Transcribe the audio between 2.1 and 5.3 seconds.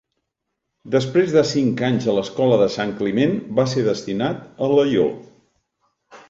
a l'escola de Sant Climent va ser destinat a Alaior.